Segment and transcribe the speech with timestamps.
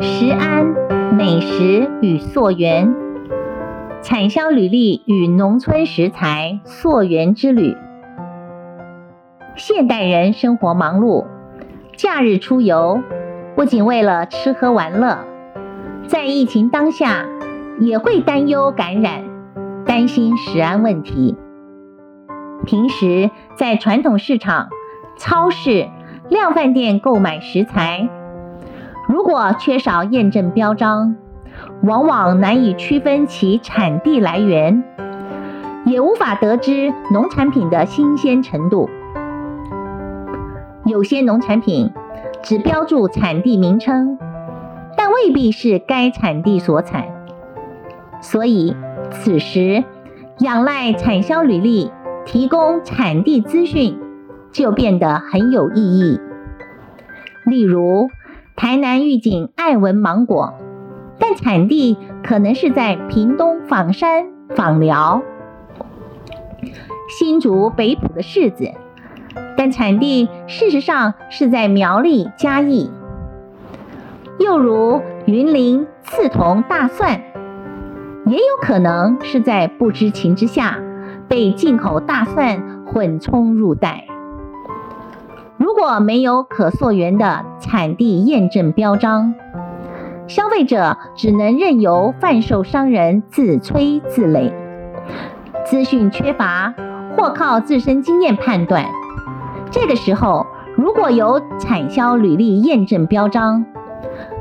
[0.00, 0.64] 食安、
[1.12, 2.94] 美食与溯源，
[4.00, 7.76] 产销履历与农村食材溯源之旅。
[9.56, 11.26] 现代人生活忙碌，
[11.96, 13.02] 假日出游
[13.56, 15.18] 不仅为了吃喝玩乐，
[16.06, 17.26] 在疫情当下
[17.80, 19.24] 也会担忧感染，
[19.84, 21.36] 担心食安问题。
[22.64, 24.68] 平时在传统市场、
[25.16, 25.88] 超市、
[26.28, 28.08] 量贩店购买食材，
[29.08, 31.16] 如果缺少验证标章，
[31.82, 34.84] 往往难以区分其产地来源，
[35.86, 38.90] 也无法得知农产品的新鲜程度。
[40.84, 41.90] 有些农产品
[42.42, 44.18] 只标注产地名称，
[44.94, 47.04] 但未必是该产地所产，
[48.20, 48.76] 所以
[49.10, 49.84] 此时
[50.40, 51.90] 仰赖产销履历
[52.26, 53.98] 提供产地资讯
[54.52, 56.20] 就变得很有意义。
[57.46, 58.10] 例如，
[58.60, 60.52] 台南玉井爱文芒果，
[61.20, 65.22] 但产地可能是在屏东枋山枋寮；
[67.08, 68.72] 新竹北埔的柿子，
[69.56, 72.90] 但产地事实上是在苗栗嘉义；
[74.40, 77.22] 又如云林刺桐大蒜，
[78.26, 80.80] 也有可能是在不知情之下
[81.28, 84.07] 被进口大蒜混充入袋。
[85.58, 89.34] 如果没有可溯源的产地验证标章，
[90.28, 94.52] 消费者只能任由贩售商人自吹自擂，
[95.64, 96.72] 资讯缺乏
[97.16, 98.84] 或靠自身经验判断。
[99.70, 103.66] 这个时候，如果有产销履历验证标章，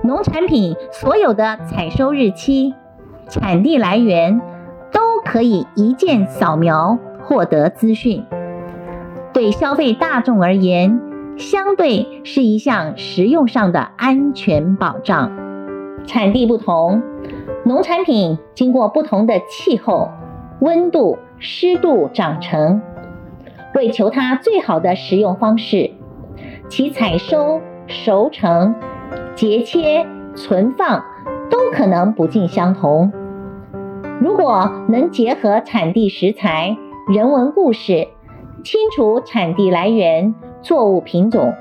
[0.03, 2.75] 农产品所有的采收日期、
[3.27, 4.39] 产地来源
[4.91, 8.23] 都可以一键扫描获得资讯。
[9.33, 10.99] 对消费大众而言，
[11.37, 15.31] 相对是一项实用上的安全保障。
[16.05, 17.03] 产地不同，
[17.63, 20.09] 农产品经过不同的气候、
[20.61, 22.81] 温度、湿度长成，
[23.75, 25.91] 为求它最好的食用方式，
[26.69, 28.73] 其采收、熟成、
[29.35, 31.03] 节切、存放
[31.49, 33.11] 都可能不尽相同。
[34.19, 36.75] 如果能结合产地食材、
[37.13, 38.07] 人文故事，
[38.63, 40.33] 清楚产地来源。
[40.61, 41.53] 作物品种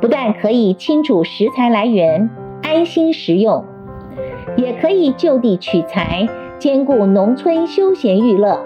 [0.00, 2.28] 不但可以清楚食材来源，
[2.62, 3.64] 安心食用，
[4.56, 6.28] 也可以就地取材，
[6.58, 8.58] 兼顾农村休闲娱乐，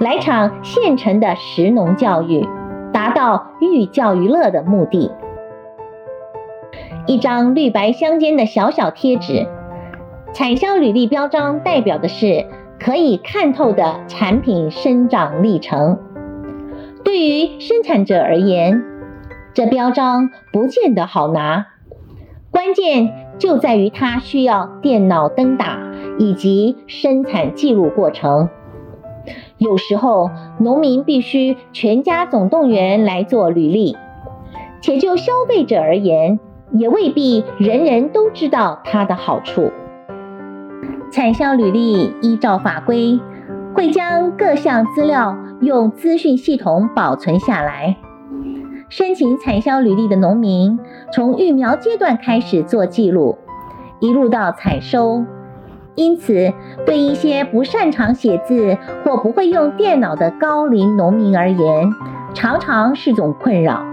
[0.00, 2.46] 来场现成的食农教育，
[2.92, 5.10] 达到寓教于乐的目的。
[7.06, 9.46] 一张绿白相间的小小贴纸，
[10.32, 12.46] 产销履历标章代表的是
[12.78, 15.98] 可以看透的产品生长历程。
[17.04, 18.82] 对于生产者而言，
[19.52, 21.66] 这标章不见得好拿，
[22.52, 25.80] 关键就在于它需要电脑登打
[26.18, 28.48] 以及生产记录过程。
[29.58, 33.96] 有时候农民必须全家总动员来做履历，
[34.80, 36.38] 且就消费者而言，
[36.72, 39.72] 也未必人人都知道它的好处。
[41.10, 43.18] 产销履历依照法规，
[43.74, 47.96] 会将各项资料用资讯系统保存下来。
[48.90, 50.80] 申请产销履历的农民，
[51.12, 53.38] 从育苗阶段开始做记录，
[54.00, 55.24] 一路到采收。
[55.94, 56.52] 因此，
[56.84, 61.92] 对一些不擅长写字或不会用电脑的高龄农民而言，
[62.34, 63.84] 常常是种困扰。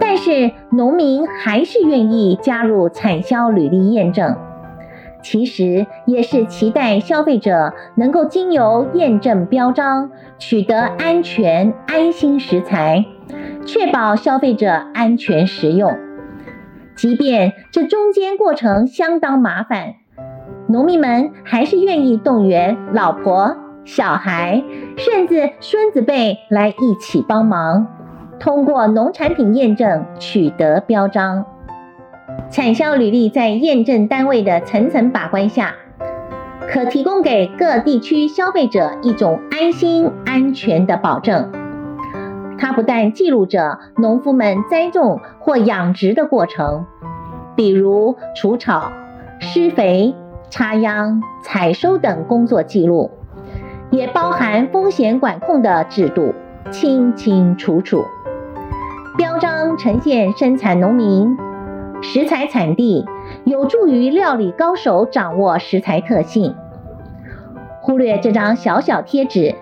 [0.00, 4.36] 但是，农民还是愿意加入产销履历验证，
[5.22, 13.04] 其实也是期待消费者能够经由验证标章，取得安全安心食材。
[13.64, 15.96] 确保消费者安全食用，
[16.94, 19.94] 即便这中间过程相当麻烦，
[20.68, 24.62] 农民们还是愿意动员老婆、小孩，
[24.96, 27.86] 甚至孙子辈来一起帮忙，
[28.38, 31.46] 通过农产品验证取得标章。
[32.50, 35.74] 产销履历在验证单位的层层把关下，
[36.68, 41.50] 可提供给各地区消费者一种安心安全的保证。
[42.58, 46.86] 它不但记录着农夫们栽种或养殖的过程，
[47.56, 48.92] 比如除草、
[49.40, 50.14] 施肥、
[50.50, 53.10] 插秧、采收等工作记录，
[53.90, 56.34] 也包含风险管控的制度，
[56.70, 58.04] 清清楚楚。
[59.16, 61.36] 标章呈现生产农民、
[62.02, 63.04] 食材产地，
[63.44, 66.54] 有助于料理高手掌握食材特性。
[67.80, 69.54] 忽略这张小小贴纸。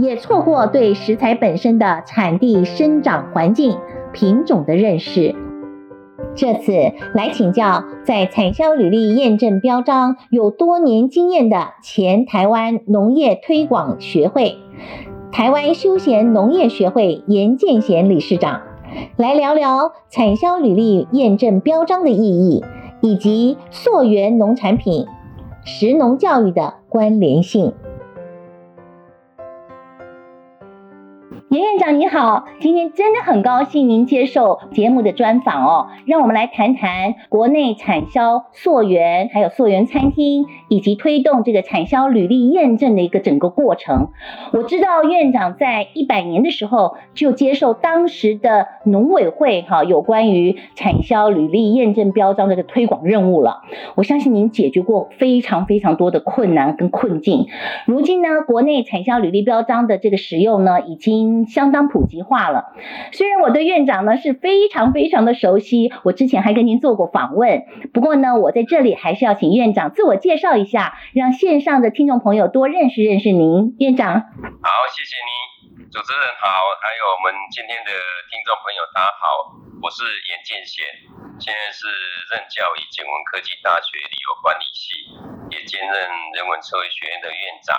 [0.00, 3.76] 也错过对食材本身的产地生长环境、
[4.12, 5.34] 品种的认识，
[6.36, 6.72] 这次
[7.14, 14.56] 来请教在产销履历验证标章有多年经验的前台湾农业推广学会
[15.32, 18.62] 台湾休闲农业学会严建贤理事长，
[19.16, 22.64] 来聊聊产销履历验证标章的意义，
[23.00, 25.06] 以及溯源农产品
[25.64, 27.74] 食农教育的关联性。
[31.50, 35.86] 严院长你好，今天真的很高兴您接受节目的专访哦。
[36.04, 44.08] 让我们来谈谈国内产销溯源，还有溯源餐厅，以及推动这个产销履历验证的一个整个过程。
[44.52, 53.62] 我知道院长在一百年的时候就接受当时的农委会哈有关于产销履历验证标章的这个推广任务了。
[53.94, 57.46] 我相信您解决过非常非常多的困难跟困境。
[57.86, 62.66] 如今呢，国内产销履历标章的这个使用呢，已经相当普及化了。
[63.12, 67.62] 虽然我对院长呢是非常非常的熟悉，我之前还跟您做过访问。
[67.92, 73.74] 不过呢，我在这里还是要请院长自我介绍一下，让线上的听众朋友多认识认识您。
[73.78, 76.46] 院长，好，谢谢你，主持人好，
[76.82, 77.90] 还有我们今天的
[78.28, 80.84] 听众朋友，大家好，我是严建贤，
[81.38, 81.86] 现在是
[82.34, 85.14] 任教于景文科技大学旅游管理系，
[85.54, 85.94] 也兼任
[86.34, 87.72] 人文社会学院的院长。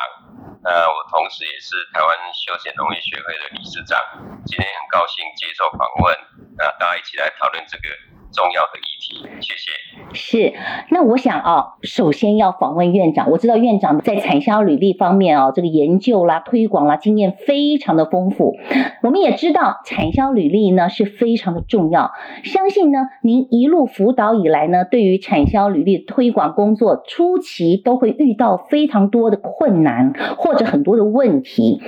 [0.64, 4.00] 那我同时也是台湾休闲农业学会的理事长，
[4.48, 6.16] 今天很高兴接受访问，
[6.58, 8.19] 那大家一起来讨论这个。
[8.32, 9.72] 重要的议题，谢谢。
[10.14, 10.54] 是，
[10.90, 13.30] 那我想啊，首先要访问院长。
[13.32, 18.56] 我知道院长在产销履历方面啊，这个研究啦、推广啦，经验非常的丰富。
[19.04, 22.12] 我们也知道产销履历呢是非常的重要。
[22.44, 31.82] 相信呢，您一路辅导以来呢，对于产销履历推广工作初期都会遇到非常多的困难或者很多的问题。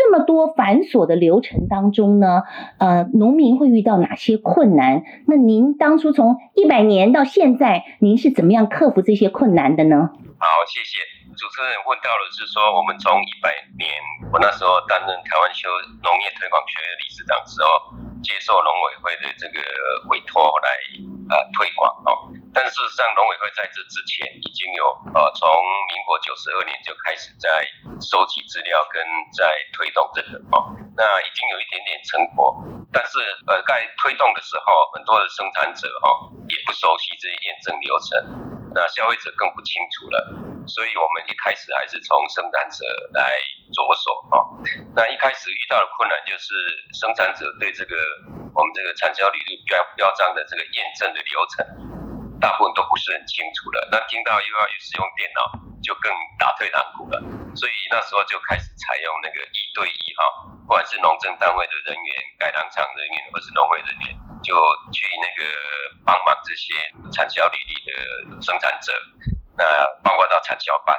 [0.00, 2.40] 这么多繁琐的流程当中呢，
[2.78, 5.04] 呃，农民会遇到哪些困难？
[5.28, 10.08] 那您当初从一百年到现在，您是怎么样克服这些困难的呢？
[10.40, 11.04] 好，谢谢
[11.36, 13.92] 主持人问到了，是说我们从一百年，
[14.32, 15.68] 我那时候担任台湾休
[16.00, 17.68] 农业推广学院理事长之后，
[18.24, 19.60] 接受农委会的这个
[20.08, 20.72] 委托来
[21.28, 22.32] 呃推广哦。
[22.56, 25.44] 但事实上，农委会在这之前已经有呃从
[25.92, 27.60] 民国九十二年就开始在
[28.00, 29.04] 收集资料跟
[29.36, 32.56] 在推动这个哦，那已经有一点点成果。
[32.90, 40.18] 但是，呃，在推动的时候，很多的生产者、哦、也不熟悉这些验证流程，那消费者更不清楚了。
[40.66, 42.82] 所以，我们一开始还是从生产者
[43.14, 43.30] 来
[43.70, 44.58] 着手、哦。
[44.94, 46.50] 那一开始遇到的困难就是
[46.98, 47.96] 生生产者对这个
[48.54, 51.66] 我们这个产销履历标标章的这个验证的流程，
[52.38, 53.88] 大部分都不是很清楚了。
[53.90, 55.50] 那听到又要使用电脑，
[55.82, 56.06] 就更
[56.38, 57.18] 打退堂鼓了。
[57.58, 60.22] 所以那时候就开始采用那个一对一哈。
[60.62, 64.54] 不管是农政单位的人员、改良场人员，或是农会人员，就
[64.94, 65.50] 去那个
[66.06, 66.70] 帮忙这些
[67.10, 68.94] 产销履历的生产者，
[69.58, 69.66] 那
[70.06, 70.94] 包括到产销班。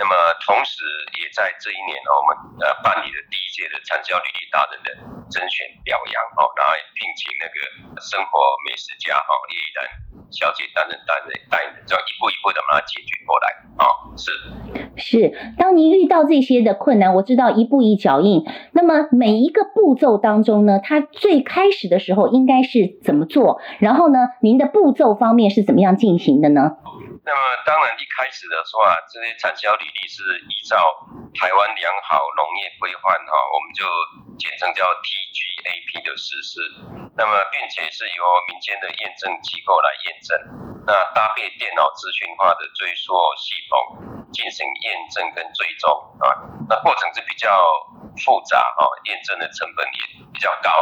[0.00, 0.80] 那么同时
[1.20, 2.30] 也在这一年呢，我们
[2.64, 4.88] 呃办理了第一届的产销履历达人的
[5.28, 9.78] 甄选表扬哦，然后聘请那个生活美食家哈叶怡然
[10.32, 13.84] 小姐担任担任担任，这样一步一步的把它解决过来啊，
[14.16, 14.32] 是。
[14.96, 18.44] 是，当您遇到这些的困难，我知道一步一脚印。
[18.72, 23.60] 那么每一个步骤当中呢，它最开始的时候应该是怎么做？
[23.78, 26.76] 然后呢，您的步骤方面是怎么样进行的呢？
[27.22, 30.76] 那么当然一开始的时候啊，这些产销履历是依照
[31.38, 33.84] 台湾良好农业规范哈，我们就
[34.38, 36.58] 简称叫 TGAP 的实施。
[37.16, 40.32] 那么并且是由民间的验证机构来验证，
[40.86, 45.92] 那搭配电脑资讯化的追溯系统进行验证跟追踪
[46.24, 46.32] 啊，
[46.68, 47.52] 那过程是比较
[48.24, 50.72] 复杂哈，验证的成本也比较高。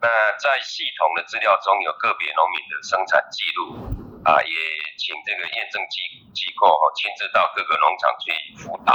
[0.00, 4.13] 那在系统的资料中有个别农民的生产记录。
[4.24, 4.54] 啊，也
[4.96, 6.00] 请这个验证机
[6.32, 8.92] 机构哦亲自到各个农场去辅导，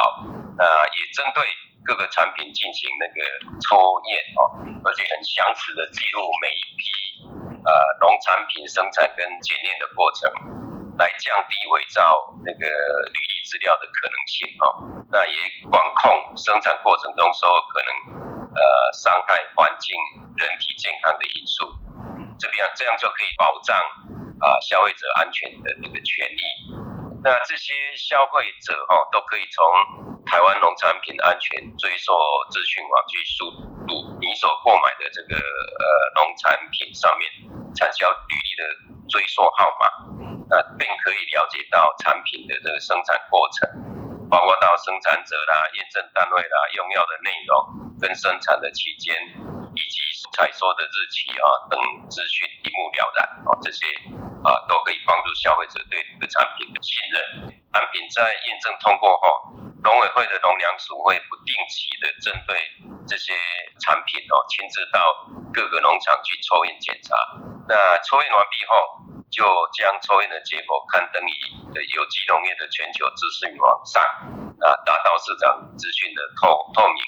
[0.58, 1.46] 啊，也针对
[1.86, 3.22] 各个产品进行那个
[3.62, 3.78] 抽
[4.10, 6.84] 验哦，而且很详实的记录每一批
[7.62, 7.72] 呃
[8.02, 10.30] 农产品生产跟检验的过程，
[10.98, 14.66] 来降低伪造那个履历资料的可能性哦。
[15.12, 15.38] 那也
[15.70, 17.90] 管控生产过程中所有可能
[18.54, 19.96] 呃伤害环境、
[20.38, 21.66] 人体健康的因素，
[22.40, 23.78] 这边这样就可以保障。
[24.40, 26.44] 啊，消费者安全的那个权益，
[27.22, 32.16] 那这些消费者哦，都可以从台湾农产品安全追溯
[32.50, 33.52] 资讯网去输
[33.84, 35.84] 入你所购买的这个呃
[36.16, 37.28] 农产品上面
[37.76, 38.64] 产销履历的
[39.10, 39.92] 追溯号码，
[40.48, 43.68] 那并可以了解到产品的这个生产过程，
[44.32, 49.20] 包括到生产者啦、验证单位啦、用药的内容跟生产的期间。
[49.80, 50.04] 以及
[50.36, 51.80] 采收的日期啊等
[52.12, 53.88] 资讯一目了然啊，这些
[54.44, 57.56] 啊都可以帮助消费者对这个产品的信任。
[57.72, 62.58] 产品在验证通过后，农委会的农粮署会不定期的针对
[63.08, 63.38] 这些
[63.80, 65.00] 产品哦，亲自到
[65.54, 67.16] 各个农场去抽验检查。
[67.70, 68.74] 那抽验完毕后，
[69.30, 69.46] 就
[69.78, 71.34] 将抽验的结果刊登于
[71.94, 74.02] 有机农业的全球资讯网上，
[74.66, 77.02] 啊，达到市场资讯的透透明，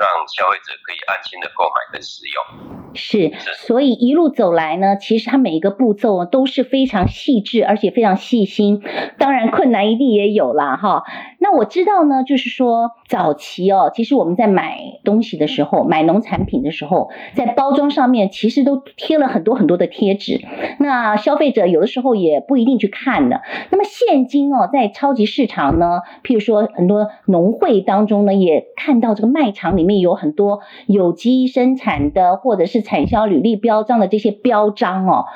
[0.00, 2.85] 让消费者可以安心的购买跟使用。
[2.94, 3.32] 是，
[3.66, 8.80] 所以一路走来呢，其实它每一个步骤都是非常细致，而且非常细心。
[9.18, 11.02] 当然困难一定也有啦，哈。
[11.38, 20.40] 那我知道呢，就是说早期哦，其实我们在买东西的时候，买农产品的时候，在包装上面其实都贴了很多很多的贴纸。
[20.78, 23.42] 那消费者有的时候也不一定去看的。
[23.70, 32.75] 那么现今哦，在超级市场呢，譬如说很多农会当中呢，也看到这个卖场里面有很多有机生产的，或者是。
[32.82, 35.26] 产销履历标章的这些标章哦，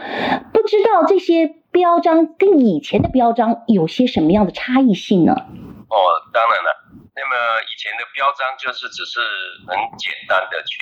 [0.52, 5.32] 不知道这些标章跟以前的标章有些什么样的差异性呢？
[5.32, 5.96] 哦，
[6.32, 6.70] 当然了，
[7.14, 7.34] 那么
[7.66, 9.20] 以前的标章就是只是
[9.66, 10.78] 很简单的去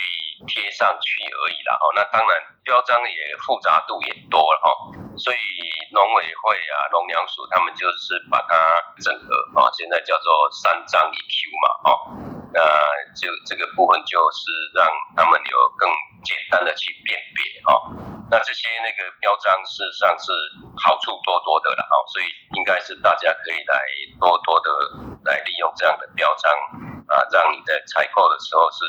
[0.46, 1.74] 贴上去而已啦。
[1.80, 2.30] 哦，那当然
[2.62, 4.70] 标章也复杂度也多了哈，
[5.16, 5.38] 所以
[5.92, 8.54] 农委会啊、农粮署他们就是把它
[9.02, 11.90] 整合啊，现在叫做三张一 Q 嘛，哦，
[12.52, 12.60] 那
[13.18, 15.88] 就这个部分就是让他们有更。
[16.26, 17.94] 简单的去辨别哦，
[18.28, 20.26] 那这些那个标章事实上是
[20.76, 22.26] 好处多多的了哦，所以
[22.58, 23.80] 应该是大家可以来
[24.18, 24.68] 多多的
[25.24, 26.50] 来利用这样的标章
[27.06, 28.82] 啊，让你在采购的时候是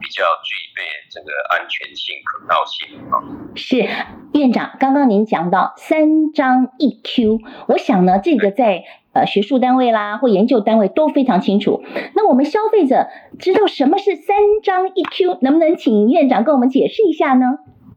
[0.00, 3.20] 比较具备这个安全性、可靠性啊。
[3.54, 3.88] 是
[4.32, 11.82] 院长，刚刚您讲到三张一 Q，我想呢，这个在呃学术单位啦或研究单位都非常清楚。
[12.14, 17.46] 那我们消费者知道什么是三张一 Q，能不能请院长跟我们解释一下呢？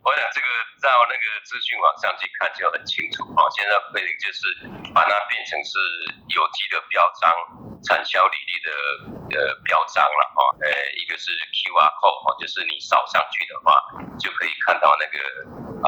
[0.04, 0.46] 我想这个
[0.84, 3.48] 到那个资讯网上去看就很清楚哦。
[3.56, 4.44] 现在规定就是
[4.92, 5.80] 把它变成是
[6.36, 7.32] 有机的标章、
[7.88, 8.70] 产销履历的
[9.40, 10.44] 呃标章了哦。
[10.60, 10.68] 呃，
[11.00, 13.80] 一个是 QR code 哦，就是你扫上去的话，
[14.20, 15.18] 就可以看到那个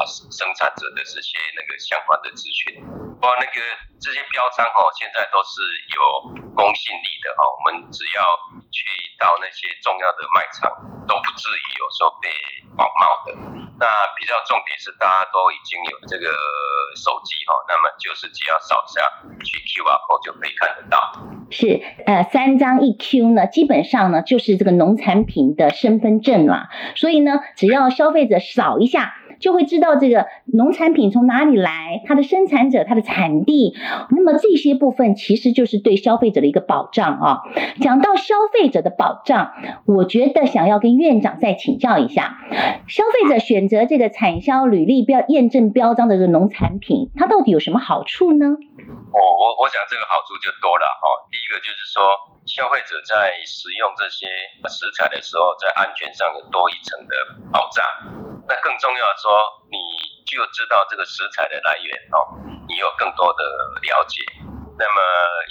[0.08, 2.80] 生产者的这些那个相关的资讯。
[3.20, 3.60] 不过那个
[4.00, 5.60] 这些标章哦，现在都是
[5.92, 6.00] 有
[6.56, 7.52] 公信力的哦。
[7.52, 8.24] 我们只要
[8.72, 8.80] 去
[9.20, 10.72] 到那些重要的卖场，
[11.04, 12.32] 都不至于有时候被
[12.76, 13.36] 仿冒的。
[13.78, 13.84] 那
[14.16, 16.30] 比较重点是，大家都已经有这个
[16.96, 19.00] 手机哈，那么就是只要扫一下
[19.44, 21.00] 去 QR code 就可以看得到。
[21.50, 26.68] 是呃，三张一 Q 呢，基本上呢就是这个农产品的身份证了。
[26.96, 29.14] 所以呢，只要消费者扫一下。
[29.38, 33.74] 就会知道这个农产品从哪里来，它的生产者、它的产地。
[34.10, 37.42] 那么这些部分其实就是对消费者的一个保障啊。
[37.80, 39.50] 讲到消费者的保障，
[39.84, 42.38] 我觉得想要跟院长再请教一下：
[42.86, 48.56] 消费者选择这个产销履历标验证标章的这个农产品，它到底有什么好处呢？
[48.88, 51.04] 哦，我我想这个好处就多了哈。
[51.30, 52.04] 第一个就是说，
[52.46, 54.26] 消费者在使用这些
[54.68, 57.14] 食材的时候，在安全上有多一层的
[57.52, 57.84] 保障。
[58.48, 59.30] 那更重要的说，
[59.70, 59.78] 你
[60.24, 62.38] 就知道这个食材的来源哦，
[62.68, 63.42] 你有更多的
[63.82, 64.22] 了解。
[64.78, 65.00] 那么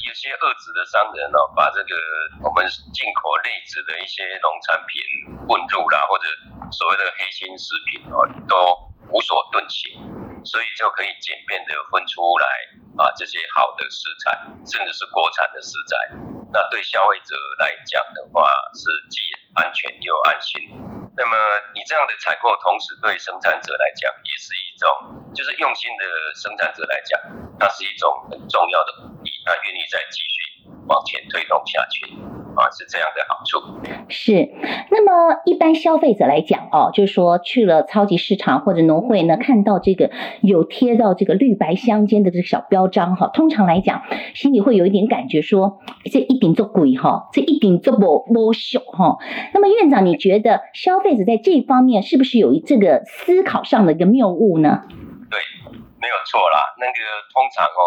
[0.06, 1.98] 有些恶质的商人哦，把这个
[2.44, 2.64] 我们
[2.94, 5.02] 进口内置的一些农产品
[5.50, 6.30] 混入啦，或者
[6.72, 8.56] 所谓的黑心食品哦，都
[9.10, 9.98] 无所遁形，
[10.46, 12.48] 所以就可以简便的分出来
[13.02, 16.16] 啊，这些好的食材，甚至是国产的食材。
[16.54, 19.20] 那对消费者来讲的话，是既
[19.56, 20.62] 安全又安心。
[21.18, 21.36] 那么
[21.74, 24.88] 你这样的采购，同时对生产者来讲也是一种，
[25.34, 26.04] 就是用心的
[26.36, 27.20] 生产者来讲，
[27.60, 30.35] 它是一种很重要的鼓励，他愿意再继续
[30.88, 32.16] 往前推动下去。
[32.56, 33.60] 啊，是这样的好处。
[34.08, 34.50] 是，
[34.90, 44.04] 那么一般消费者来讲哦，就是说去了超级市场或者农会呢，看到这个有贴到这个绿白相间的这个小标章哈，通常来讲，
[44.34, 49.18] 心里会有一点感觉说，这一顶做鬼哈，这一顶做不不秀哈。
[49.54, 54.84] 那么院长，你觉得消费者在这方面是不是有这个思考上的一个谬误呢？
[55.30, 55.40] 对。
[56.06, 57.00] 没有错啦，那个
[57.34, 57.82] 通常哦，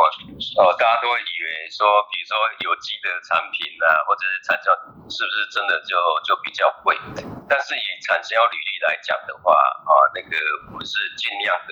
[0.59, 2.35] 哦，大家都会以为说，比如说
[2.67, 4.75] 有机的产品啊，或者是产销，
[5.07, 5.95] 是不是真的就
[6.27, 6.99] 就比较贵？
[7.47, 10.35] 但是以产销履历来讲的话，啊，那个
[10.75, 11.71] 我们是尽量的，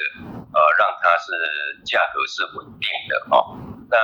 [0.54, 1.34] 呃，让它是
[1.82, 3.58] 价格是稳定的哦。
[3.90, 3.98] 那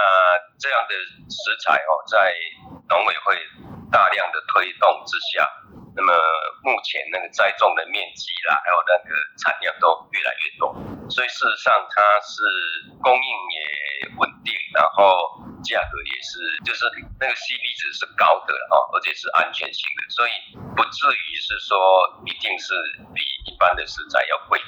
[0.58, 0.98] 这样的
[1.30, 2.34] 食材哦，在
[2.90, 3.38] 农委会
[3.94, 5.46] 大量的推动之下。
[5.94, 6.10] 那么
[6.64, 10.72] 目前那个栽种的面积啦，还有那个产量都越来越多，
[11.10, 12.40] 所以事实上它是
[13.04, 13.60] 供应也
[14.16, 16.88] 稳定，然后价格也是，就是
[17.20, 20.32] 那个 CP 值是高的哦，而且是安全性的，所以
[20.72, 21.76] 不至于是说
[22.24, 22.72] 一定是
[23.12, 24.58] 比一般的食材要贵，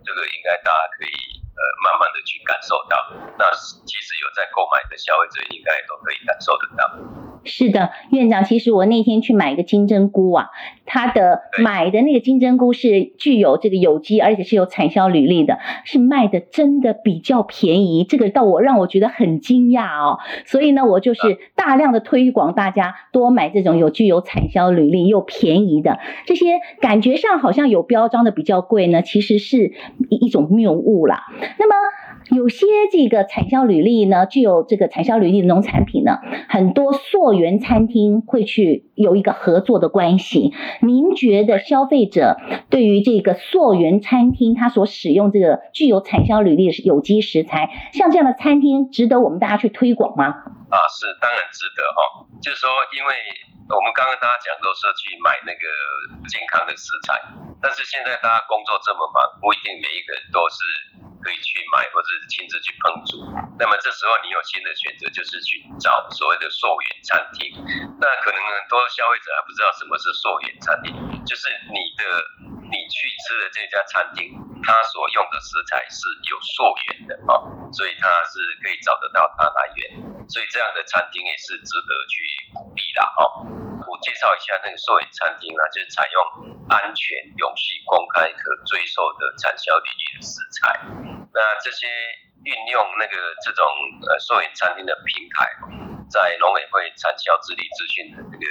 [0.00, 1.12] 这个应该大家可以
[1.52, 2.96] 呃慢慢的去感受到。
[3.36, 3.44] 那
[3.84, 6.88] 其实有在购买的消费者应该都可以感受得到。
[7.44, 10.50] 是的，院长，其实我那天去买一个金针菇啊，
[10.84, 20.18] 它的买的那个金针菇是具有这个有机，而且是有产销履历的，是卖的真的比较便宜，这个到我让我觉得很惊讶哦。
[20.44, 29.72] 所以呢，我就是大量的推广大家多买这种有具有产销履历又便宜的这些，感觉上好像有标章的比较贵呢，其实是
[30.10, 31.24] 一一种谬误啦。
[31.58, 31.74] 那么。
[32.34, 36.18] 有些这个产销履历呢，具有这个产销履历的农产品呢，
[36.48, 40.52] 很多溯源餐厅会去有一个合作的关系。
[40.80, 42.36] 您觉得消费者
[42.68, 50.26] 对于这个溯源餐厅他所使用这个具有产销履历的有机食材，像这样的餐厅，值得我们大家去推广吗？
[50.26, 52.26] 啊，是当然值得哈。
[52.40, 53.12] 就是说，因为
[53.70, 55.64] 我们刚刚大家讲都是去买那个
[56.28, 57.20] 健康的食材，
[57.62, 60.58] 但是现在大家工作这么忙，不一定每一个人都是。
[61.20, 63.20] 可以去买，或者亲自去烹煮。
[63.60, 67.52] 那么这时候你有新的选择，就是去找所谓的溯源餐厅。
[68.00, 70.96] 那可能很多消费者还不知道什么是溯源餐厅，
[71.28, 72.24] 就是你的
[72.72, 74.32] 你去吃的这家餐厅，
[74.64, 77.36] 它所用的食材是有溯源的啊，
[77.68, 80.00] 所以它是可以找得到它来源。
[80.24, 82.16] 所以这样的餐厅也是值得去
[82.56, 83.59] 鼓励的啊。
[83.86, 86.16] 我介绍一下那个溯源餐厅啊，就是采用
[86.68, 90.78] 安全、永续、公开、可追溯的产销履历的食材。
[91.32, 91.86] 那这些
[92.44, 93.64] 运用那个这种
[94.08, 95.46] 呃溯源餐厅的平台，
[96.10, 98.46] 在农委会产销智力资讯的这个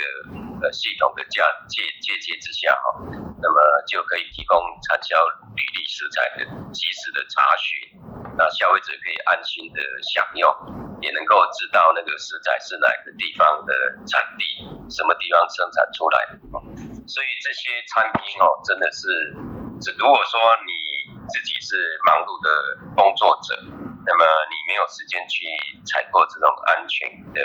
[0.63, 2.99] 呃系统的架借借鉴之下哈，
[3.41, 5.17] 那么就可以提供产销
[5.55, 7.88] 履历食材的及时的查询，
[8.39, 9.83] 那消费者可以安心的
[10.15, 10.47] 享用，
[11.03, 13.75] 也能够知道那个食材是哪个地方的
[14.07, 16.39] 产地，什么地方生产出来的。
[17.03, 19.11] 所以这些餐厅哦，真的是，
[19.83, 21.11] 只如果说你。
[21.29, 21.77] 自己是
[22.09, 22.49] 忙碌的
[22.97, 25.45] 工作者，那么你没有时间去
[25.85, 27.05] 采购这种安全
[27.37, 27.39] 的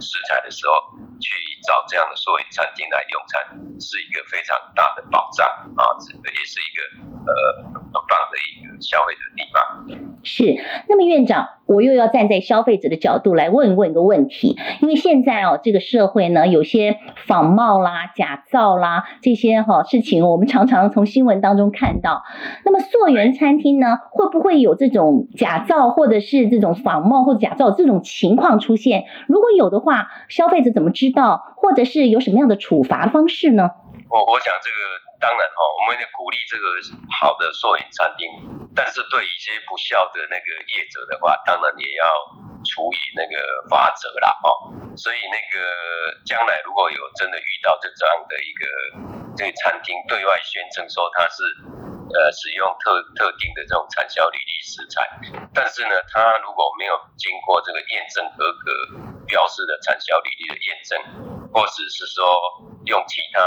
[0.00, 3.44] 食材的时候，去找这样的所谓餐厅来用餐，
[3.84, 5.44] 是一个非常大的保障
[5.76, 5.92] 啊！
[6.00, 6.80] 这个也是一个
[7.28, 10.08] 呃很棒的一个消费者的地方。
[10.22, 10.56] 是，
[10.88, 22.24] 那么院长，我又要站在消费者的角度来问问一个问题，因为现在哦，这个社会呢，有些仿冒啦、假造啦这些哈、哦、事情，我们常常从新闻当中看到。
[22.64, 29.04] 那么溯源餐厅呢，会不会有这种假造或者是这种仿冒或假造这种情况出现？
[29.26, 33.70] 如果有的话，消费者怎么知道，或者是有什么样的处罚方式呢？
[34.10, 35.08] 我我想这个。
[35.20, 36.62] 当然哈，我们也鼓励这个
[37.10, 38.30] 好的溯源餐厅，
[38.78, 42.06] 但是对一些不孝的那个业者的话，当然也要
[42.62, 43.34] 处以那个
[43.68, 44.70] 罚则啦哦。
[44.94, 45.58] 所以那个
[46.24, 48.62] 将来如果有真的遇到这这样的一个
[49.34, 51.42] 这个餐厅对外宣称说它是
[52.14, 55.02] 呃使用特特定的这种产销履历食材，
[55.52, 58.70] 但是呢，它如果没有经过这个验证合格
[59.26, 61.02] 标示的产销履历的验证，
[61.52, 62.24] 或者是说。
[62.88, 63.40] 用其他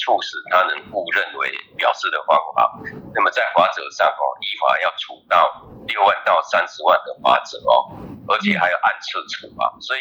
[0.00, 2.80] 促使他人误认为表示的方法，
[3.12, 5.52] 那么在罚则上哦，依法要处到
[5.86, 7.92] 六万到三十万的罚则哦，
[8.26, 9.68] 而且还要按次处罚。
[9.80, 10.00] 所以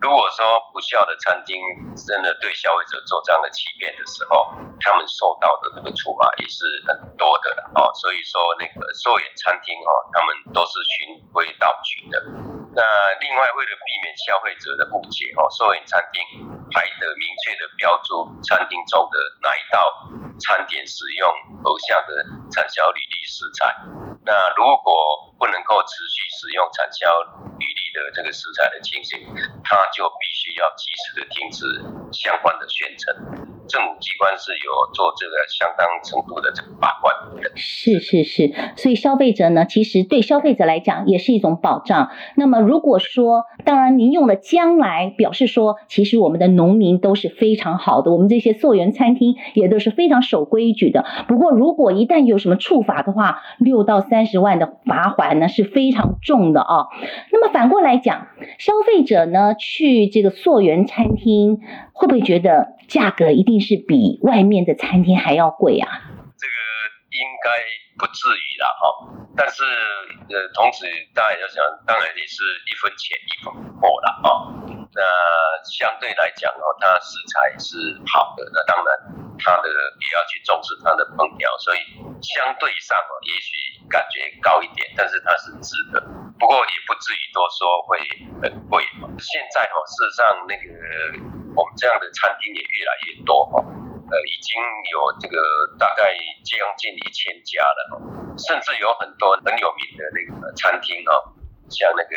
[0.00, 1.58] 如果说不孝的餐厅
[1.96, 7.90] 真的对消费者做这样的欺骗的时候，他们受到的这个处罚也是很多的哦。
[7.98, 12.22] 所以说那个寿宴餐厅哦，他们都是循规蹈矩的。
[12.78, 12.84] 那
[13.18, 16.22] 另外为了避免消费者的误解哦，溯源餐厅
[16.70, 18.30] 还得明确的标注。
[18.46, 19.82] 餐厅中的哪一道
[20.38, 21.26] 餐点使用
[21.64, 22.22] 何项的
[22.54, 23.74] 产销履历食材？
[24.22, 24.94] 那如果
[25.36, 27.10] 不能够持续使用产销
[27.58, 29.26] 履历的这个食材的情形，
[29.64, 31.66] 他就必须要及时的停止
[32.12, 33.57] 相关的宣称。
[33.68, 37.52] 政府机关是有做这个相当程度的这个把关的。
[37.54, 42.10] 是是是，所以消费者呢，其实对消费者来讲也是一种保障。
[42.36, 51.04] 那么如果说，当然您用了将来，表示说，其实我们的农民都是非常好的，我们这些溯源餐厅也都是非常守规矩的。
[51.26, 56.86] 不过，如果一旦有什么处罚的话，六到三十万的罚款呢是非常重的啊。
[57.32, 61.58] 那么反过来讲，消费者呢去这个溯源餐厅，
[61.92, 65.88] 会不会觉得价格一定是比外面的餐厅还要贵啊？
[67.10, 67.48] 应该
[67.98, 68.82] 不至于啦，哈。
[69.36, 74.28] 但是呃，同时大家要想，当然也是一分钱一分货啦，哈。
[74.94, 75.02] 那
[75.64, 78.88] 相对来讲哦，它食材是好的，那当然
[79.38, 81.78] 它的也要去重视它的烹调，所以
[82.20, 86.00] 相对上哦，也许感觉高一点，但是它是值得。
[86.38, 87.98] 不过也不至于多说会
[88.42, 88.84] 很贵。
[89.18, 91.38] 现在哦，事实上那个。
[91.56, 93.58] 我们这样的餐厅也越来越多哈，
[94.10, 94.56] 呃，已经
[94.90, 95.36] 有这个
[95.78, 96.12] 大概
[96.44, 98.00] 将近一千家了，
[98.38, 101.36] 甚至有很多很有名的那个餐厅哦，
[101.68, 102.16] 像那个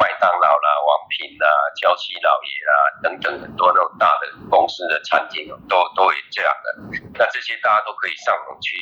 [0.00, 1.46] 麦当劳啦、王品啦、
[1.76, 2.72] 娇妻老爷啦
[3.02, 6.96] 等等很多那种大的公司的餐厅哦，都都有这样的。
[7.18, 8.76] 那这些大家都可以上网去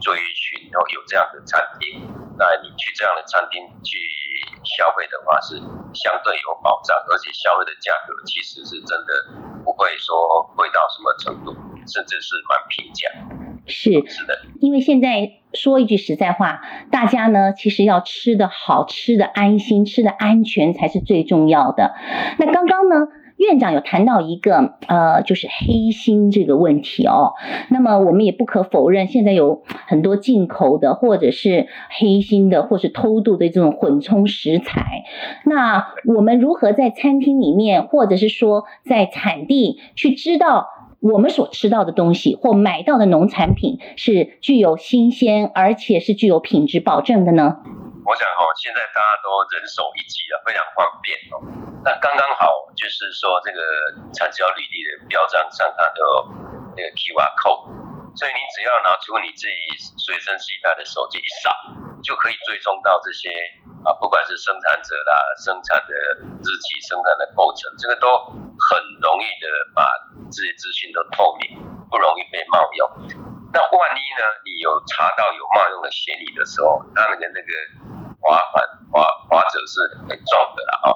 [0.00, 2.02] 追寻哦，有这样的餐厅。
[2.38, 3.96] 那你去这样的餐厅去
[4.76, 5.56] 消费的话，是
[5.94, 9.24] 相对有保障，而且消费的价格其实是真的
[9.64, 11.56] 不会说贵到什么程度。
[11.86, 13.08] 甚至是蛮平价，
[13.66, 21.94] 是是的，因为现在说一句实在话，大家呢其实要吃的好，吃的安心，吃的安全才是最重要的。
[22.38, 27.34] 那刚刚呢，院长有谈到一个呃，就是黑心这个问题哦。
[27.68, 35.04] 那么我们也不可否认，现在有很多进口的，或者是黑心的，或是偷渡的这种混充食材。
[35.44, 40.66] 那我们如何在餐厅里面，或者是说在产地去知道？
[41.12, 47.56] 我们所吃到的东西或买到的农产品是具有新鲜，而且是具有品质保证的呢？
[48.06, 51.42] 我想哈，现在大家都人手一机了，非常方便哦。
[51.82, 53.58] 那刚刚好就是说，这个
[54.14, 56.14] 产销履历的标章上它都有
[56.78, 57.66] 那个 QR code，
[58.14, 59.58] 所以你只要拿出你自己
[59.98, 61.50] 随身携带的手机一扫，
[62.06, 63.28] 就可以追踪到这些
[63.82, 65.92] 啊，不管是生产者啦、生产的
[66.22, 69.82] 日期、生产的过程，这个都很容易的把。
[70.26, 71.54] 这些资讯都透明，
[71.88, 72.82] 不容易被冒用。
[73.54, 74.26] 那万一呢？
[74.42, 77.50] 你有查到有冒用的嫌疑的时候，那你的那个
[78.26, 78.58] 花环
[78.90, 79.78] 花花者是
[80.10, 80.88] 很重的了啊！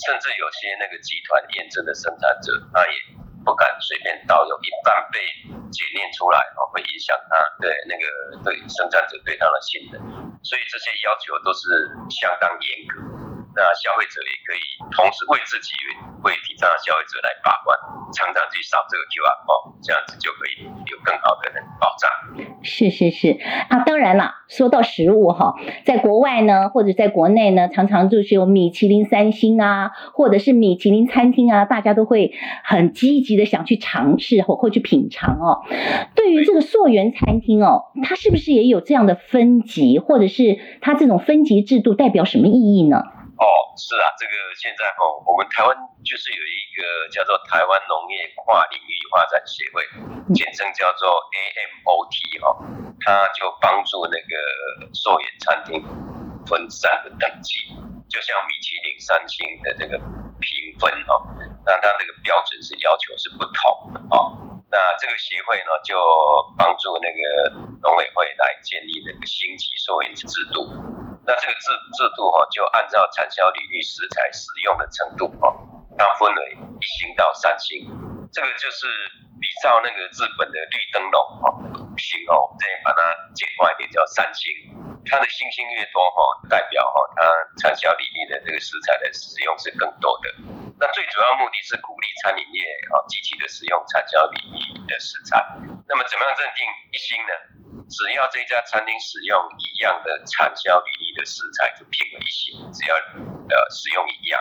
[0.00, 2.96] 甚至有些那个集团验证的生产者，他也
[3.44, 5.20] 不敢随便倒有，一半被
[5.68, 10.00] 检验出来哦，会影响他对那个对生产者对他的信任。
[10.40, 13.27] 所以这些要求都是相当严格。
[13.58, 14.62] 那消费者也可以
[14.94, 15.74] 同时为自己
[16.22, 17.74] 为提倡消费者来把关。
[18.14, 21.50] 常常去扫这个 QR code，这样子就可以有更好的
[21.82, 22.06] 保障。
[22.62, 23.36] 是是是
[23.68, 32.32] 啊，当然了，说到食物哈，在国外呢，或者在国内呢，常常就是有米其林三星啊，或者是米其林餐厅啊，大家都会
[32.64, 35.66] 很积极的想去尝试或或去品尝哦。
[36.14, 43.02] 对于这个溯源餐厅哦，它是不是也有这样的分级，或者是它这种分级制度代表什么意义呢？
[43.38, 43.46] 哦，
[43.78, 45.70] 是啊，这个现在哦，我们台湾
[46.04, 49.86] 就是有一个叫做台湾农业跨领域发展协会，
[50.34, 52.58] 简称叫做 AMOT 哦，
[52.98, 55.78] 它就帮助那个寿宴餐厅
[56.46, 57.70] 分散的等级，
[58.10, 59.96] 就像米其林三星的这个
[60.42, 61.22] 评分哦，
[61.64, 64.34] 那它那个标准是要求是不同的哦，
[64.66, 65.94] 那这个协会呢就
[66.58, 67.54] 帮助那个
[67.86, 70.66] 农委会来建立那个星级溯源制度。
[71.28, 75.52] 那这个制制度哈，就按照产销履历食材使用的程度哈，
[75.98, 77.84] 它分为一星到三星。
[78.32, 78.88] 这个就是
[79.36, 81.52] 比照那个日本的绿灯笼哈，
[82.00, 83.00] 星哦，我们这边把它
[83.36, 84.48] 简化一点叫三星。
[85.04, 87.20] 它的星星越多哈，代表哈它
[87.60, 90.32] 产销履历的这个食材的使用是更多的。
[90.80, 95.44] 那最主要目的是鼓励餐饮业啊积极的使用产销履历的食材。
[95.84, 97.32] 那么怎么样认定一星呢？
[97.88, 102.54] 只要这家餐厅使用一样的产销履历的食材，就评为一星。
[102.70, 104.38] 只要呃使用一样，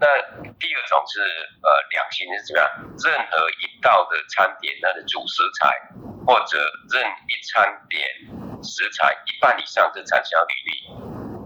[0.00, 0.08] 那
[0.56, 1.20] 第二种是
[1.60, 2.64] 呃两星是怎么样？
[3.04, 5.68] 任何一道的餐点，它的主食材
[6.24, 6.56] 或者
[6.88, 8.00] 任一餐点
[8.64, 10.88] 食材一半以上是产销比例，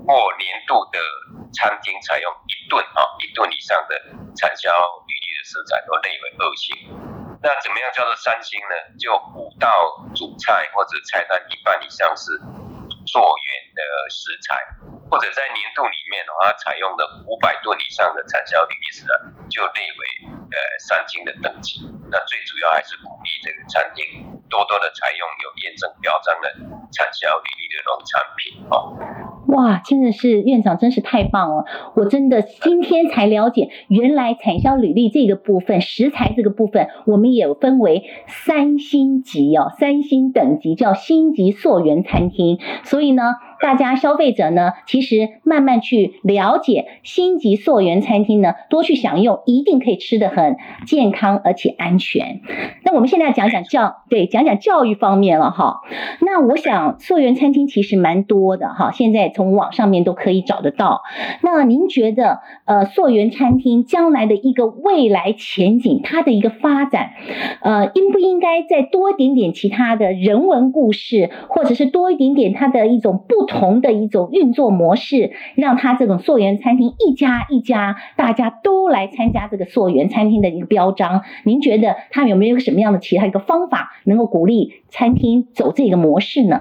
[0.07, 0.99] 或年度的
[1.53, 3.99] 餐厅采用一吨啊一吨以上的
[4.37, 4.71] 产销
[5.09, 6.77] 比例的食材，都列为二星。
[7.43, 8.75] 那怎么样叫做三星呢？
[9.01, 12.39] 就五道主菜或者菜单一半以上是
[13.05, 13.35] 做
[13.75, 14.61] 的食材，
[15.11, 19.13] 或者在年度里面的话，采用的五百吨以上的产销履历食材，
[19.49, 20.03] 就列为
[20.53, 21.81] 呃三星的等级。
[22.13, 24.05] 那最主要还是鼓励这个餐厅
[24.49, 26.53] 多多的采用有验证标章的
[26.93, 28.97] 产销履历的农产品哦。
[29.49, 31.65] 哇，真的是院长，真是太棒了！
[31.95, 42.61] 我真的今天才了解，原来产销履历这个部分，食材这个部分，我们也分为三星级哦，三星等级叫星级溯源餐厅。
[42.85, 52.41] 所以呢，大家消费者呢，其实慢慢去了解星级溯源餐厅呢，多去享用，一定可以吃得很健康而且安全。
[52.85, 55.83] 那我们现在讲讲教，对，讲讲教育方面了哈。
[56.21, 61.03] 那我想溯源餐厅其实蛮多的哈，现在从网上面都可以找得到。
[61.41, 67.13] 那您觉得，呃，溯源餐厅将来的一个未来前景，它的一个发展，
[67.61, 81.23] 呃，应不应该再多一点点其他的人文故事，或者是多一点点它的一种不同同的一种运作模式，让他这种溯源餐厅一家一家大家都来参加这个溯源餐厅的一个标章。
[81.45, 86.61] 您觉得他有没有什么样的其他一个方法，能够鼓励餐厅走这个模式呢？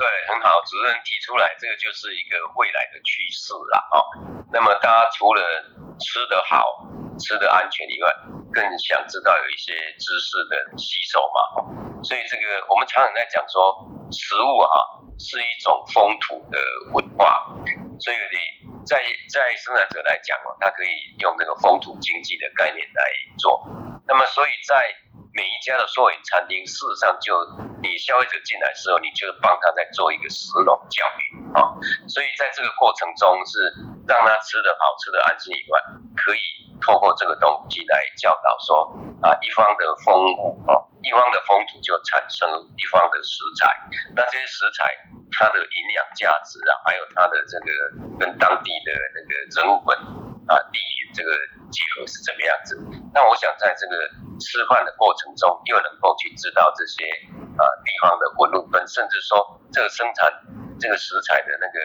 [0.00, 4.00] 对，很好，主任提出来，这个就是一个未来的趋势了啊。
[4.52, 5.42] 那么大家除了
[6.00, 6.88] 吃得好、
[7.20, 8.08] 吃得安全以外，
[8.50, 12.00] 更想知道有一些知识的吸收嘛。
[12.02, 15.04] 所以这个我们常常在讲说，食物啊。
[15.22, 16.58] 是一种风土的
[16.92, 17.50] 文化，
[17.98, 18.96] 所以你在
[19.32, 20.88] 在生产者来讲哦，他可以
[21.18, 23.02] 用那个风土经济的概念来
[23.38, 23.66] 做。
[24.06, 24.94] 那么，所以在
[25.32, 27.34] 每一家的溯源餐厅，事实上就
[27.82, 31.22] 你消费者进来的时候，你就帮他在做一个食农教育
[31.54, 31.74] 啊。
[32.08, 33.58] 所以在这个过程中，是
[34.06, 35.80] 让他吃的好、吃的安心以外，
[36.16, 36.40] 可以
[36.80, 38.90] 透过这个东西来教导说
[39.22, 40.86] 啊，一方的风物啊。
[41.02, 43.72] 一方的风土就产生一方的食材，
[44.14, 44.84] 那这些食材
[45.32, 47.66] 它的营养价值啊，还有它的这个
[48.18, 49.88] 跟当地的那个人文
[50.48, 51.30] 啊地理这个
[51.70, 52.76] 结合是怎么样子？
[53.14, 53.94] 那我想在这个
[54.38, 57.04] 吃饭的过程中，又能够去知道这些
[57.56, 59.38] 啊地方的文物，甚至说
[59.72, 60.30] 这个生产
[60.78, 61.78] 这个食材的那个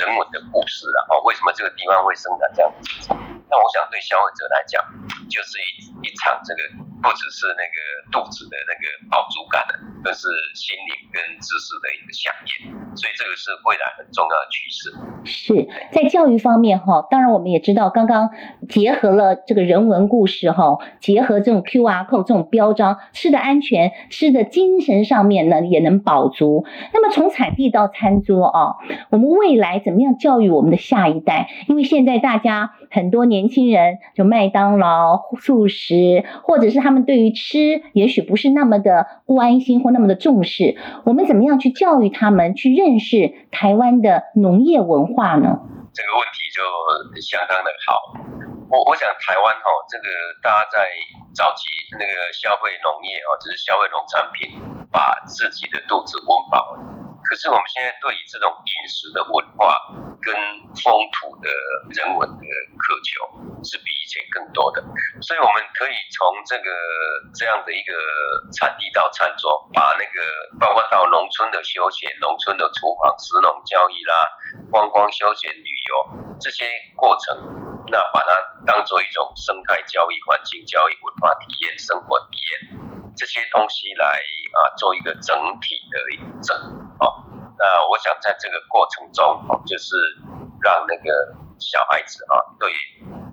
[0.00, 3.14] 人文的故事啊，哦，为什么这个地方会生产这样的食材？
[3.48, 4.82] 那我想对消费者来讲，
[5.28, 6.62] 就是一一场这个。
[7.02, 14.92] 不只是那个肚子的那个饱足感的，更是心灵跟知识的一个饗宴，所以这个是未来很重要的趋势。
[15.24, 18.30] 是在教育方面哈，当然我们也知道，刚刚
[18.68, 26.64] 结合了这个人文故事哈，结合这种 QR code 这种标章，吃的安全，吃的精神上面呢也能饱足。
[26.92, 28.76] 那么从产地到餐桌啊，
[29.10, 31.48] 我们未来怎么样教育我们的下一代？
[31.68, 45.60] 因为现在大家很多年轻人就麦当劳、速食，或者是他们对于吃也许不是那么的关心或那么的重视，我们怎么样去教育他们去认识台湾的农业文化呢？
[45.92, 48.45] 这个问题就相当的好。
[48.68, 50.04] 我我想台湾哈，这个
[50.42, 50.90] 大家在
[51.34, 54.58] 早期那个消费农业哦，只是消费农产品，
[54.90, 56.76] 把自己的肚子温饱。
[57.26, 59.74] 可是我们现在对于这种饮食的文化
[60.22, 60.34] 跟
[60.78, 61.50] 风土的
[61.90, 62.44] 人文的
[62.78, 63.10] 渴求
[63.66, 64.80] 是比以前更多的，
[65.20, 66.70] 所以我们可以从这个
[67.34, 67.92] 这样的一个
[68.54, 70.22] 产地到餐桌，把那个
[70.58, 74.14] 包括到农村的休闲、农村的厨房、食农交易啦、
[74.70, 77.36] 观光休闲旅游这些过程，
[77.90, 78.30] 那把它
[78.64, 83.05] 当做一种生态教育、环境教育、文化体验、生活体验。
[83.16, 84.20] 这些东西来
[84.52, 86.56] 啊，做一个整体的一个整
[87.00, 87.24] 哦。
[87.58, 89.96] 那我想在这个过程中哦，就是
[90.62, 92.70] 让那个小孩子啊，对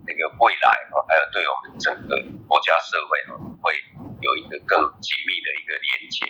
[0.08, 2.16] 那个未来啊，还有对我们整个
[2.48, 3.76] 国家社会啊，会
[4.22, 6.26] 有一个更紧密的一个连接。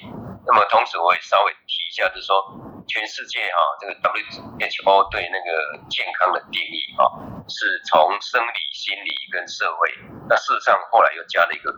[0.46, 2.34] 那么同时我也稍微提一下，就是说
[2.88, 7.06] 全世界啊，这个 WHO 对那个健康的定义啊，
[7.48, 9.94] 是从生理、心理跟社会。
[10.28, 11.72] 那事实上后来又加了一个。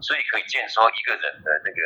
[0.00, 1.80] 所以可以见说，一个人的那个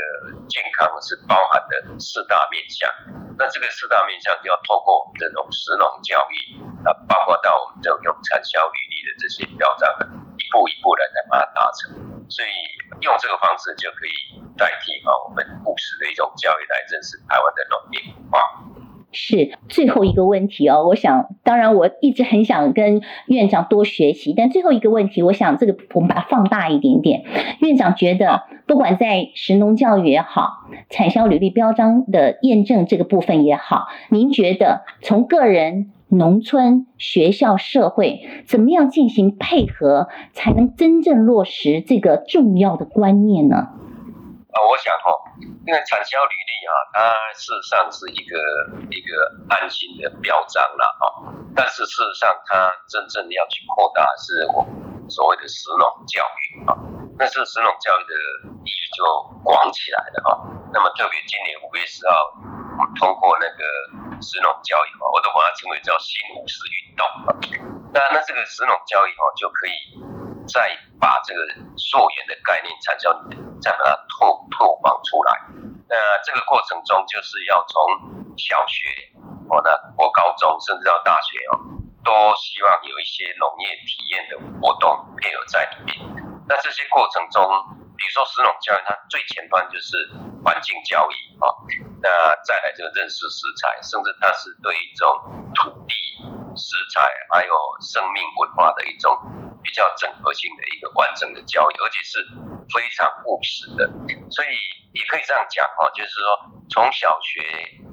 [0.49, 2.91] 健康是包含的四大面向。
[3.39, 6.35] 那这个四大面向就要透过我们这种石农教育
[6.85, 9.89] 啊，包括到我们这种用产销履历的这些标章，
[10.37, 11.97] 一步一步的来把它达成。
[12.29, 12.51] 所以
[13.01, 14.15] 用这个方式就可以
[14.57, 18.70] 代替啊我们务实的一种教育来认识台湾的农业文化。
[19.13, 27.25] 是最后一个问题哦，我想，当然我一直很想跟院长多学习，但最后一个问题，我想这个我们把它放大一点点。
[27.61, 43.69] 院长觉得，不管在神农教育也好，产销履历标章的验证这个部分也好，您觉得从个人、农村、学校、社会，怎么样进行配合，才能真正落实这个重要的观念呢？
[44.53, 45.19] 啊，我想哈、哦。
[45.69, 46.99] 因为产销履历啊，它
[47.37, 48.35] 事实上是一个
[48.91, 49.13] 一个
[49.53, 51.05] 安心的表彰了啊，
[51.55, 54.67] 但是事实上它真正要去扩大是我
[55.09, 56.75] 所谓的食农教育啊，
[57.19, 58.15] 那是食农教育的
[58.65, 59.05] 意义就
[59.45, 60.33] 广起来了啊。
[60.73, 62.33] 那么特别今年五月十号，
[62.81, 63.63] 我们通过那个
[64.25, 67.31] 食农教育啊，我都把它称为叫新五四运动啊。
[67.93, 69.77] 那那这个食农教育哦，就可以
[70.53, 71.41] 再把这个
[71.77, 75.39] 溯源的概念产销履历再把它透透放出来。
[75.89, 78.87] 那这个过程中，就是要从小学
[79.51, 81.59] 哦，那国高中，甚至到大学哦，
[82.05, 85.99] 都希望有一些农业体验的活动配合在里面。
[86.49, 87.43] 那这些过程中，
[87.99, 90.11] 比如说食农教育，它最前端就是
[90.45, 91.51] 环境教育啊，
[92.01, 92.09] 那
[92.43, 95.11] 再来就认识食材，甚至它是对一种
[95.55, 95.95] 土地、
[96.55, 99.11] 食材还有生命文化的一种
[99.63, 102.19] 比较整合性的一个完整的教育，而且是
[102.75, 103.89] 非常务实的，
[104.31, 104.49] 所以。
[104.93, 107.39] 也可以这样讲哈，就是说从小学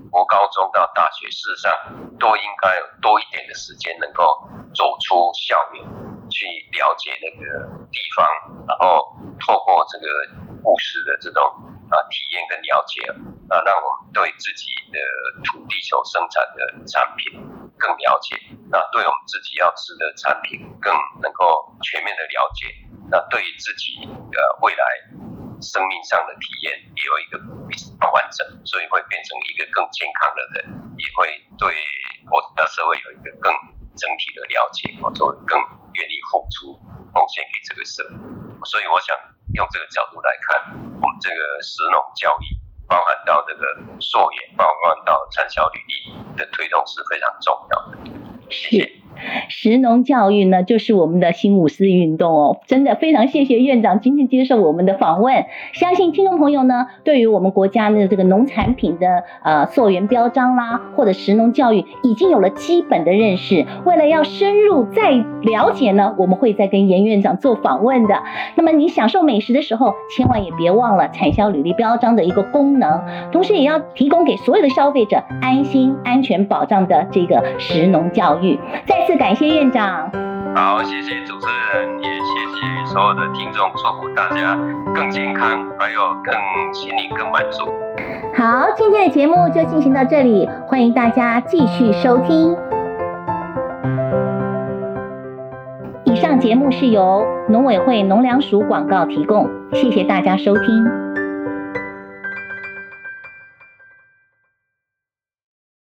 [0.09, 1.71] 国高中到大学，事实上
[2.17, 4.25] 都应该有多一点的时间，能够
[4.73, 5.85] 走出校园，
[6.31, 8.25] 去了解那个地方，
[8.67, 9.13] 然后
[9.45, 10.09] 透过这个
[10.65, 11.45] 务实的这种
[11.93, 13.05] 啊体验跟了解
[13.53, 14.97] 啊，让我们对自己的
[15.45, 17.37] 土地所生产的产品
[17.77, 18.35] 更了解，
[18.69, 22.67] 那对我们自己要吃的产品更能够全面的了解，
[23.09, 24.85] 那对于自己的未来。
[25.57, 30.69] 生命上的体验也有一个比较完整，所以会变成一个更健康的人，
[31.01, 31.25] 也会
[31.57, 31.73] 对
[32.29, 33.49] 国家社会有一个更
[33.97, 35.57] 整体的了解，或者更
[35.97, 36.77] 愿意付出
[37.09, 38.69] 贡献给这个社会。
[38.69, 39.17] 所以我想
[39.57, 40.61] 用这个角度来看，
[41.01, 42.45] 我们这个食农教育，
[42.87, 43.61] 包含到这个
[43.99, 47.97] 溯源，包含到产销履历的推动是非常重要的。
[48.49, 49.06] 谢谢。
[49.49, 55.45] 食农教育呢，就是我们的新五四运动哦，真的非常谢谢院长今天接受我们的访问。
[55.73, 63.65] 相信听众朋友呢，对于我们国家的这个农产品的呃溯源标章啦，或者食农教育，已经有了基本的认识。
[63.85, 68.23] 为了要深入再了解呢，我们会再跟严院长做访问的。
[68.55, 73.01] 那么你享受美食的时候，千万也别忘了产销履历标章的一个功能，
[73.31, 78.57] 同时也要提供给所有的消费者安心、安全保障的这个食农教育。
[78.85, 80.09] 再次感谢院长。
[80.55, 84.57] 好，谢谢主持人，也谢谢所有的听众，祝福大家
[84.93, 86.33] 更健康，还有更
[86.73, 87.65] 心灵更满足。
[88.35, 92.55] 好，今天的节目就进行到这里，欢迎大家继续收听。
[96.05, 101.16] 以上节目是由农委会农粮署广告提供，谢谢大家收听。